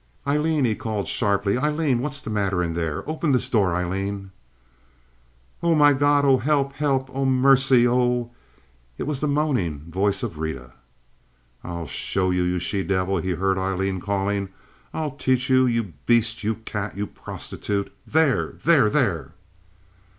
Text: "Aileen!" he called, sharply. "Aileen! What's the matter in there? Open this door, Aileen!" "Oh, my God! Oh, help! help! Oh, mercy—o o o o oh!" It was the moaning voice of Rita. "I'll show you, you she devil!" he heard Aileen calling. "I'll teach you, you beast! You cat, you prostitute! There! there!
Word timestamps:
"Aileen!" 0.25 0.65
he 0.65 0.73
called, 0.73 1.07
sharply. 1.07 1.59
"Aileen! 1.59 1.99
What's 1.99 2.21
the 2.21 2.31
matter 2.31 2.63
in 2.63 2.73
there? 2.73 3.07
Open 3.07 3.33
this 3.33 3.47
door, 3.47 3.75
Aileen!" 3.75 4.31
"Oh, 5.61 5.75
my 5.75 5.93
God! 5.93 6.25
Oh, 6.25 6.39
help! 6.39 6.73
help! 6.73 7.11
Oh, 7.13 7.23
mercy—o 7.23 7.93
o 7.93 7.95
o 7.95 8.01
o 8.01 8.09
oh!" 8.09 8.31
It 8.97 9.03
was 9.03 9.19
the 9.21 9.27
moaning 9.27 9.81
voice 9.91 10.23
of 10.23 10.39
Rita. 10.39 10.73
"I'll 11.63 11.85
show 11.85 12.31
you, 12.31 12.41
you 12.41 12.57
she 12.57 12.81
devil!" 12.81 13.19
he 13.19 13.33
heard 13.35 13.59
Aileen 13.59 13.99
calling. 13.99 14.49
"I'll 14.91 15.11
teach 15.11 15.51
you, 15.51 15.67
you 15.67 15.93
beast! 16.07 16.43
You 16.43 16.55
cat, 16.55 16.97
you 16.97 17.05
prostitute! 17.05 17.93
There! 18.07 18.53
there! 18.55 19.33